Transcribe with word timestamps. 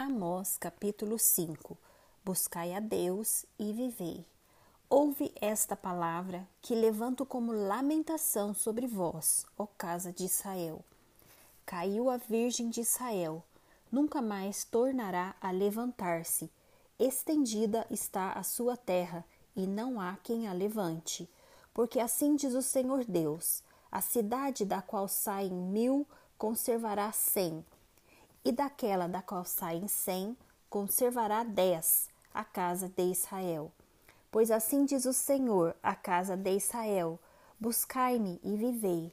Amós 0.00 0.56
capítulo 0.56 1.18
5 1.18 1.76
Buscai 2.24 2.72
a 2.72 2.78
Deus 2.78 3.44
e 3.58 3.72
vivei. 3.72 4.24
Ouve 4.88 5.32
esta 5.40 5.74
palavra 5.74 6.46
que 6.62 6.72
levanto 6.72 7.26
como 7.26 7.50
lamentação 7.50 8.54
sobre 8.54 8.86
vós, 8.86 9.44
ó 9.58 9.66
casa 9.66 10.12
de 10.12 10.24
Israel. 10.24 10.84
Caiu 11.66 12.08
a 12.08 12.16
Virgem 12.16 12.70
de 12.70 12.82
Israel, 12.82 13.42
nunca 13.90 14.22
mais 14.22 14.62
tornará 14.62 15.34
a 15.40 15.50
levantar-se. 15.50 16.48
Estendida 16.96 17.84
está 17.90 18.34
a 18.34 18.44
sua 18.44 18.76
terra, 18.76 19.24
e 19.56 19.66
não 19.66 20.00
há 20.00 20.16
quem 20.22 20.46
a 20.46 20.52
levante. 20.52 21.28
Porque 21.74 21.98
assim 21.98 22.36
diz 22.36 22.54
o 22.54 22.62
Senhor 22.62 23.04
Deus: 23.04 23.64
a 23.90 24.00
cidade 24.00 24.64
da 24.64 24.80
qual 24.80 25.08
saem 25.08 25.50
mil 25.52 26.06
conservará 26.38 27.10
cem 27.10 27.64
e 28.48 28.52
daquela 28.52 29.06
da 29.06 29.20
qual 29.20 29.44
saem 29.44 29.86
cem, 29.86 30.34
conservará 30.70 31.44
dez, 31.44 32.08
a 32.32 32.42
casa 32.42 32.88
de 32.88 33.02
Israel. 33.02 33.70
Pois 34.32 34.50
assim 34.50 34.86
diz 34.86 35.04
o 35.04 35.12
Senhor, 35.12 35.76
a 35.82 35.94
casa 35.94 36.34
de 36.34 36.56
Israel: 36.56 37.20
Buscai-me 37.60 38.40
e 38.42 38.56
vivei. 38.56 39.12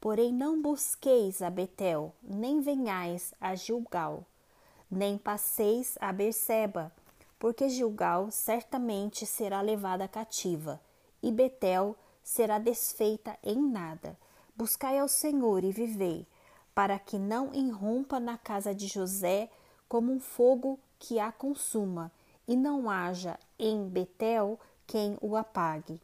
Porém, 0.00 0.32
não 0.32 0.62
busqueis 0.62 1.42
a 1.42 1.50
Betel, 1.50 2.14
nem 2.22 2.62
venhais 2.62 3.34
a 3.38 3.54
Gilgal, 3.54 4.24
nem 4.90 5.18
passeis 5.18 5.98
a 6.00 6.10
Berseba, 6.10 6.90
porque 7.38 7.68
Gilgal 7.68 8.30
certamente 8.30 9.26
será 9.26 9.60
levada 9.60 10.08
cativa, 10.08 10.80
e 11.22 11.30
Betel 11.30 11.94
será 12.24 12.58
desfeita 12.58 13.38
em 13.42 13.60
nada. 13.60 14.16
Buscai 14.56 14.98
ao 14.98 15.08
Senhor 15.08 15.64
e 15.64 15.70
vivei 15.70 16.26
para 16.80 16.98
que 16.98 17.18
não 17.18 17.52
irrompa 17.52 18.18
na 18.18 18.38
casa 18.38 18.74
de 18.74 18.86
José 18.86 19.50
como 19.86 20.10
um 20.10 20.18
fogo 20.18 20.80
que 20.98 21.20
a 21.20 21.30
consuma, 21.30 22.10
e 22.48 22.56
não 22.56 22.88
haja 22.88 23.38
em 23.58 23.86
Betel 23.86 24.58
quem 24.86 25.18
o 25.20 25.36
apague. 25.36 26.00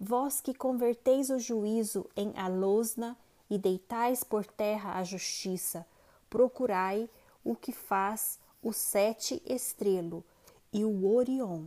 Vós 0.00 0.40
que 0.40 0.52
converteis 0.52 1.30
o 1.30 1.38
juízo 1.38 2.04
em 2.16 2.36
alosna 2.36 3.16
e 3.48 3.56
deitais 3.56 4.24
por 4.24 4.44
terra 4.44 4.98
a 4.98 5.04
justiça, 5.04 5.86
procurai 6.28 7.08
o 7.44 7.54
que 7.54 7.70
faz 7.70 8.40
o 8.60 8.72
sete 8.72 9.40
estrelo 9.46 10.24
e 10.72 10.84
o 10.84 11.14
Orion, 11.14 11.66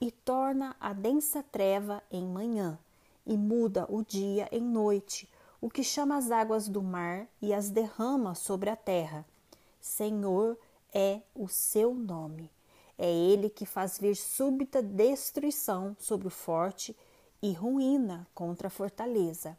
e 0.00 0.10
torna 0.10 0.74
a 0.80 0.92
densa 0.92 1.44
treva 1.44 2.02
em 2.10 2.26
manhã, 2.26 2.76
e 3.24 3.36
muda 3.36 3.86
o 3.88 4.02
dia 4.02 4.48
em 4.50 4.60
noite, 4.60 5.28
o 5.64 5.70
que 5.70 5.82
chama 5.82 6.18
as 6.18 6.30
águas 6.30 6.68
do 6.68 6.82
mar 6.82 7.26
e 7.40 7.54
as 7.54 7.70
derrama 7.70 8.34
sobre 8.34 8.68
a 8.68 8.76
terra. 8.76 9.24
Senhor 9.80 10.58
é 10.92 11.22
o 11.34 11.48
seu 11.48 11.94
nome. 11.94 12.50
É 12.98 13.10
ele 13.10 13.48
que 13.48 13.64
faz 13.64 13.98
vir 13.98 14.14
súbita 14.14 14.82
destruição 14.82 15.96
sobre 15.98 16.26
o 16.26 16.30
forte 16.30 16.94
e 17.40 17.54
ruína 17.54 18.28
contra 18.34 18.68
a 18.68 18.70
fortaleza. 18.70 19.56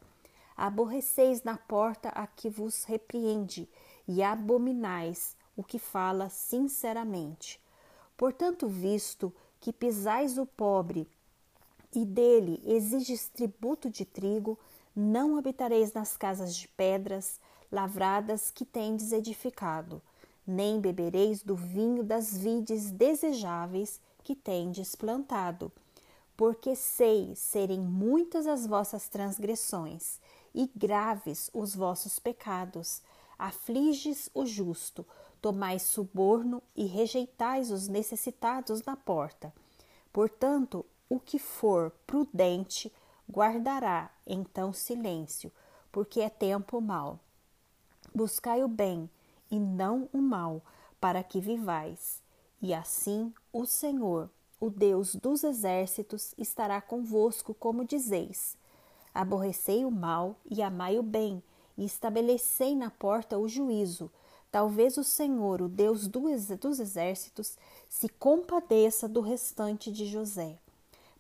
Aborreceis 0.56 1.42
na 1.42 1.58
porta 1.58 2.09
a 2.09 2.28
que 2.28 2.52
vos 2.52 2.83
repreende 2.83 3.67
e 4.08 4.22
abominais 4.22 5.36
o 5.58 5.64
que 5.64 5.80
fala 5.80 6.30
sinceramente. 6.30 7.59
Portanto, 8.16 8.67
visto 8.67 9.33
que 9.59 9.73
pisais 9.73 10.38
o 10.38 10.45
pobre 10.45 11.09
e 11.92 12.06
dele 12.06 12.61
exiges 12.64 13.28
tributo 13.28 13.89
de 13.89 14.06
trigo, 14.06 14.59
não 14.95 15.38
habitareis 15.38 15.91
nas 15.93 16.15
casas 16.15 16.55
de 16.55 16.67
pedras 16.69 17.39
lavradas 17.71 18.49
que 18.51 18.63
tendes 18.63 19.11
edificado, 19.11 20.02
nem 20.47 20.79
bebereis 20.79 21.43
do 21.43 21.55
vinho 21.55 22.03
das 22.03 22.37
vides 22.37 22.91
desejáveis 22.91 23.99
que 24.23 24.35
tendes 24.35 24.95
plantado, 24.95 25.71
porque 26.37 26.75
sei 26.75 27.35
serem 27.35 27.79
muitas 27.79 28.47
as 28.47 28.65
vossas 28.65 29.09
transgressões 29.09 30.20
e 30.53 30.70
graves 30.75 31.49
os 31.53 31.75
vossos 31.75 32.20
pecados. 32.20 33.02
Afliges 33.37 34.30
o 34.33 34.45
justo, 34.45 35.05
tomais 35.41 35.81
suborno 35.81 36.64
e 36.75 36.86
rejeitais 36.86 37.70
os 37.70 37.87
necessitados 37.87 38.81
na 38.83 38.95
porta. 38.95 39.53
Portanto, 40.14 40.86
o 41.09 41.20
que 41.20 41.37
for 41.37 41.91
prudente, 42.08 42.91
guardará 43.30 44.11
então 44.25 44.73
silêncio, 44.73 45.52
porque 45.91 46.21
é 46.21 46.30
tempo 46.30 46.80
mau. 46.81 47.19
Buscai 48.13 48.63
o 48.63 48.67
bem 48.67 49.09
e 49.49 49.59
não 49.59 50.09
o 50.13 50.19
mal, 50.19 50.61
para 50.99 51.23
que 51.23 51.39
vivais. 51.39 52.21
E 52.61 52.73
assim 52.73 53.33
o 53.52 53.65
Senhor, 53.65 54.30
o 54.59 54.69
Deus 54.69 55.15
dos 55.15 55.43
exércitos, 55.43 56.33
estará 56.37 56.81
convosco, 56.81 57.53
como 57.53 57.85
dizeis. 57.85 58.58
Aborrecei 59.14 59.85
o 59.85 59.91
mal 59.91 60.35
e 60.49 60.61
amai 60.61 60.97
o 60.97 61.03
bem, 61.03 61.43
e 61.77 61.85
estabelecei 61.85 62.75
na 62.75 62.89
porta 62.89 63.37
o 63.37 63.47
juízo. 63.47 64.11
Talvez 64.52 64.97
o 64.97 65.03
Senhor, 65.03 65.61
o 65.61 65.67
Deus 65.67 66.08
dos 66.08 66.80
exércitos, 66.80 67.58
se 67.89 68.08
compadeça 68.08 69.08
do 69.08 69.19
restante 69.19 69.91
de 69.91 70.05
José. 70.05 70.58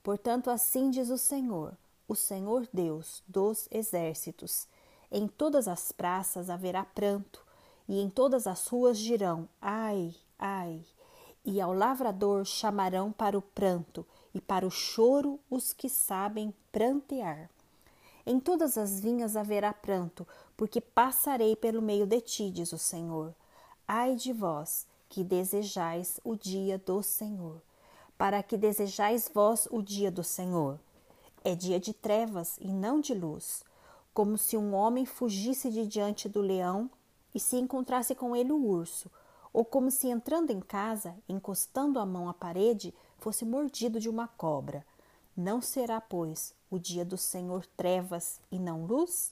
Portanto, 0.01 0.49
assim 0.49 0.89
diz 0.89 1.09
o 1.09 1.17
Senhor: 1.17 1.75
o 2.07 2.15
Senhor 2.15 2.67
Deus 2.71 3.23
dos 3.27 3.67
exércitos. 3.71 4.67
Em 5.11 5.27
todas 5.27 5.67
as 5.67 5.91
praças 5.91 6.49
haverá 6.49 6.83
pranto, 6.83 7.45
e 7.87 7.99
em 7.99 8.09
todas 8.09 8.47
as 8.47 8.67
ruas 8.67 8.97
dirão: 8.97 9.47
Ai, 9.61 10.13
ai! 10.37 10.83
E 11.43 11.61
ao 11.61 11.73
lavrador 11.73 12.45
chamarão 12.45 13.11
para 13.11 13.37
o 13.37 13.41
pranto, 13.41 14.05
e 14.33 14.41
para 14.41 14.65
o 14.65 14.71
choro 14.71 15.39
os 15.49 15.73
que 15.73 15.87
sabem 15.87 16.53
prantear. 16.71 17.49
Em 18.25 18.39
todas 18.39 18.77
as 18.77 18.99
vinhas 18.99 19.35
haverá 19.35 19.71
pranto, 19.71 20.27
porque 20.57 20.81
passarei 20.81 21.55
pelo 21.55 21.81
meio 21.81 22.07
de 22.07 22.19
ti, 22.21 22.49
diz 22.49 22.73
o 22.73 22.77
Senhor. 22.77 23.35
Ai 23.87 24.15
de 24.15 24.33
vós, 24.33 24.87
que 25.07 25.23
desejais 25.23 26.19
o 26.23 26.35
dia 26.35 26.79
do 26.79 27.03
Senhor. 27.03 27.61
Para 28.17 28.41
que 28.41 28.57
desejais 28.57 29.29
vós 29.31 29.67
o 29.69 29.81
dia 29.81 30.09
do 30.09 30.23
Senhor? 30.23 30.79
É 31.47 31.53
dia 31.53 31.79
de 31.79 31.93
trevas 31.93 32.57
e 32.59 32.73
não 32.73 32.99
de 32.99 33.13
luz, 33.13 33.63
como 34.15 34.35
se 34.35 34.57
um 34.57 34.73
homem 34.73 35.05
fugisse 35.05 35.69
de 35.69 35.85
diante 35.85 36.27
do 36.27 36.41
leão 36.41 36.89
e 37.35 37.39
se 37.39 37.55
encontrasse 37.55 38.15
com 38.15 38.35
ele 38.35 38.51
o 38.51 38.65
urso, 38.65 39.11
ou 39.53 39.63
como 39.63 39.91
se 39.91 40.07
entrando 40.07 40.49
em 40.49 40.59
casa, 40.59 41.15
encostando 41.29 41.99
a 41.99 42.05
mão 42.05 42.27
à 42.27 42.33
parede, 42.33 42.95
fosse 43.19 43.45
mordido 43.45 43.99
de 43.99 44.09
uma 44.09 44.27
cobra. 44.27 44.83
Não 45.37 45.61
será, 45.61 46.01
pois, 46.01 46.55
o 46.67 46.79
dia 46.79 47.05
do 47.05 47.15
Senhor 47.15 47.63
trevas 47.77 48.41
e 48.51 48.57
não 48.57 48.83
luz? 48.83 49.31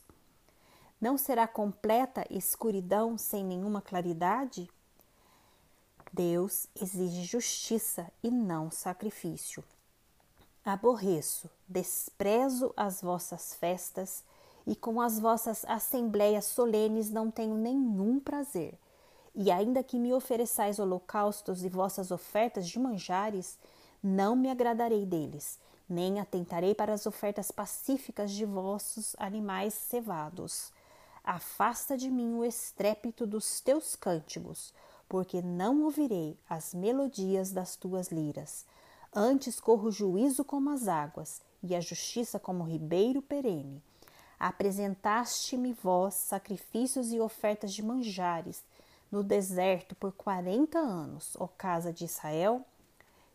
Não 1.01 1.17
será 1.17 1.47
completa 1.47 2.27
escuridão 2.29 3.17
sem 3.17 3.43
nenhuma 3.43 3.81
claridade? 3.81 4.69
Deus 6.13 6.67
exige 6.79 7.23
justiça 7.23 8.07
e 8.21 8.29
não 8.29 8.69
sacrifício. 8.69 9.63
Aborreço, 10.65 11.49
desprezo 11.67 12.73
as 12.77 13.01
vossas 13.01 13.53
festas 13.53 14.23
e 14.65 14.73
com 14.73 15.01
as 15.01 15.19
vossas 15.19 15.65
assembleias 15.65 16.45
solenes 16.45 17.09
não 17.09 17.29
tenho 17.29 17.55
nenhum 17.55 18.17
prazer. 18.17 18.79
E 19.35 19.51
ainda 19.51 19.83
que 19.83 19.99
me 19.99 20.13
ofereçais 20.13 20.79
holocaustos 20.79 21.65
e 21.65 21.69
vossas 21.69 22.11
ofertas 22.11 22.65
de 22.69 22.79
manjares, 22.79 23.59
não 24.01 24.37
me 24.37 24.49
agradarei 24.49 25.05
deles, 25.05 25.59
nem 25.89 26.21
atentarei 26.21 26.73
para 26.73 26.93
as 26.93 27.05
ofertas 27.05 27.51
pacíficas 27.51 28.31
de 28.31 28.45
vossos 28.45 29.17
animais 29.19 29.73
cevados. 29.73 30.71
Afasta 31.25 31.97
de 31.97 32.09
mim 32.09 32.35
o 32.35 32.45
estrépito 32.45 33.27
dos 33.27 33.59
teus 33.59 33.97
cânticos, 33.97 34.73
porque 35.09 35.41
não 35.41 35.83
ouvirei 35.83 36.37
as 36.49 36.73
melodias 36.73 37.51
das 37.51 37.75
tuas 37.75 38.09
liras. 38.09 38.65
Antes 39.15 39.59
corro 39.59 39.89
o 39.89 39.91
juízo 39.91 40.43
como 40.43 40.71
as 40.71 40.87
águas 40.87 41.39
e 41.61 41.75
a 41.75 41.79
justiça 41.79 42.39
como 42.39 42.63
o 42.63 42.67
ribeiro 42.67 43.21
perene. 43.21 43.79
Apresentaste-me 44.39 45.71
vós 45.71 46.15
sacrifícios 46.15 47.11
e 47.13 47.19
ofertas 47.19 47.71
de 47.73 47.83
manjares 47.83 48.63
no 49.11 49.23
deserto 49.23 49.95
por 49.95 50.13
quarenta 50.13 50.79
anos, 50.79 51.37
ó 51.39 51.47
casa 51.47 51.93
de 51.93 52.05
Israel? 52.05 52.65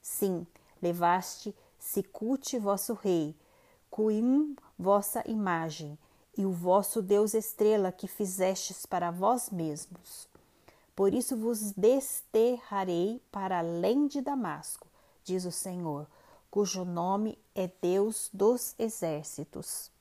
Sim, 0.03 0.45
levaste 0.83 1.55
Sicute, 1.79 2.59
vosso 2.59 2.95
rei, 2.95 3.37
Cuim, 3.89 4.57
vossa 4.77 5.23
imagem, 5.31 5.97
e 6.37 6.45
o 6.45 6.51
vosso 6.51 7.01
Deus 7.01 7.35
estrela 7.35 7.93
que 7.93 8.09
fizestes 8.09 8.85
para 8.85 9.13
vós 9.13 9.51
mesmos. 9.51 10.29
Por 10.97 11.15
isso 11.15 11.37
vos 11.37 11.71
desterrarei 11.77 13.23
para 13.31 13.61
além 13.61 14.09
de 14.09 14.21
Damasco 14.21 14.88
diz 15.29 15.45
o 15.45 15.53
Senhor, 15.53 16.07
cujo 16.51 16.87
nome 16.87 17.39
é 17.55 17.71
Deus 17.83 18.31
dos 18.33 18.75
exércitos. 18.79 19.93